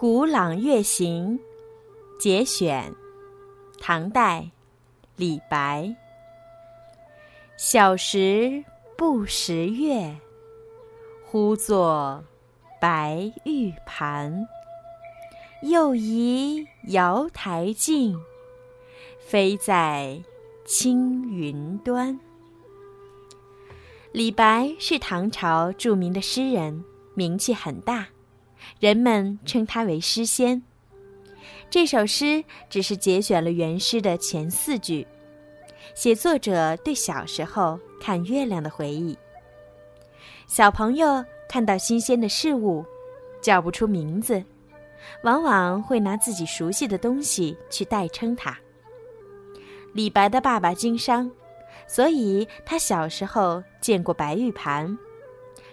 [0.00, 1.38] 古朗月行》
[2.18, 2.94] 节选，
[3.78, 4.50] 唐代，
[5.14, 5.94] 李白。
[7.58, 8.64] 小时
[8.96, 10.16] 不识月，
[11.26, 12.24] 呼作
[12.80, 14.48] 白玉盘。
[15.64, 18.18] 又疑瑶台镜，
[19.18, 20.22] 飞在
[20.64, 22.18] 青云端。
[24.12, 26.82] 李白是唐朝著名的诗人，
[27.12, 28.06] 名气很大。
[28.78, 30.62] 人们称他为诗仙。
[31.68, 35.06] 这首诗只是节选了原诗的前四句，
[35.94, 39.16] 写作者对小时候看月亮的回忆。
[40.46, 42.84] 小朋友看到新鲜的事物，
[43.40, 44.42] 叫不出名字，
[45.22, 48.58] 往往会拿自己熟悉的东西去代称它。
[49.92, 51.30] 李白的爸爸经商，
[51.86, 54.98] 所以他小时候见过白玉盘。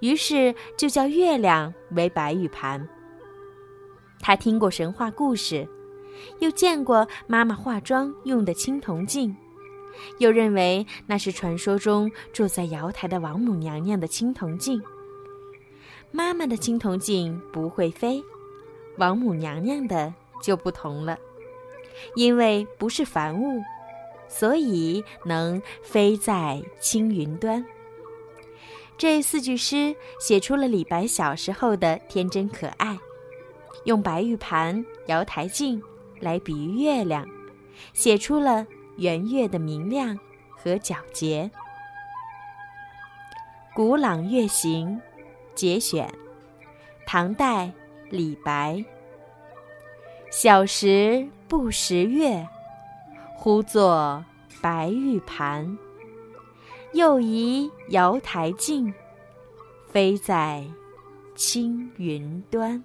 [0.00, 2.86] 于是就叫月亮为白玉盘。
[4.18, 5.66] 他听过神话故事，
[6.40, 9.34] 又见过妈妈化妆用的青铜镜，
[10.18, 14.82] 又认为那是传说中住在瑶台的王母娘娘的青铜镜。
[16.12, 18.22] 妈妈的青铜镜不会飞，
[18.98, 21.16] 王母娘娘的就不同了，
[22.14, 23.62] 因为不是凡物，
[24.28, 27.64] 所以能飞在青云端。
[29.00, 32.98] 这四句诗写出了李白小时候的天真可爱，
[33.84, 35.82] 用白玉盘、瑶台镜
[36.18, 37.26] 来比喻月亮，
[37.94, 38.66] 写出了
[38.98, 40.18] 圆月的明亮
[40.54, 41.50] 和皎洁。
[43.74, 45.00] 《古朗月行》
[45.54, 46.12] 节选，
[47.06, 47.72] 唐代，
[48.10, 48.84] 李白。
[50.30, 52.46] 小时不识月，
[53.34, 54.22] 呼作
[54.60, 55.78] 白玉盘。
[56.92, 58.92] 又疑瑶台镜，
[59.88, 60.64] 飞在
[61.36, 62.82] 青云端。